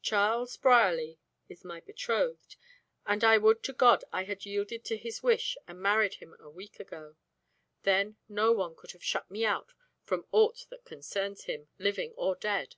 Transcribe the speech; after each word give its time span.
Charles 0.00 0.56
Brierly 0.56 1.18
is 1.46 1.62
my 1.62 1.78
betrothed, 1.80 2.56
and 3.04 3.22
I 3.22 3.36
would 3.36 3.62
to 3.64 3.72
God 3.74 4.02
I 4.14 4.24
had 4.24 4.46
yielded 4.46 4.82
to 4.86 4.96
his 4.96 5.22
wish 5.22 5.58
and 5.68 5.78
married 5.78 6.14
him 6.14 6.34
a 6.40 6.48
week 6.48 6.80
ago. 6.80 7.16
Then 7.82 8.16
no 8.26 8.50
one 8.52 8.76
could 8.76 8.92
have 8.92 9.04
shut 9.04 9.30
me 9.30 9.44
out 9.44 9.74
from 10.02 10.24
ought 10.32 10.64
that 10.70 10.86
concerns 10.86 11.44
him, 11.44 11.68
living 11.78 12.14
or 12.16 12.34
dead. 12.34 12.76